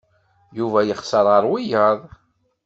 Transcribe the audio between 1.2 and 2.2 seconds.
ɣer wiyaḍ.